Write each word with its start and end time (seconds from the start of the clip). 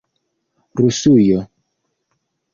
rusujo 0.77 1.39